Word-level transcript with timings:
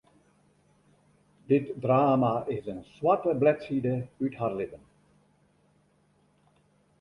Dit 1.47 1.73
drama 1.79 2.45
is 2.49 2.65
in 2.73 2.83
swarte 2.95 3.31
bledside 3.43 3.93
út 4.25 4.33
har 4.39 4.53
libben. 4.59 4.83